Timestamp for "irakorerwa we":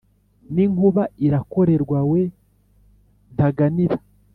1.25-2.21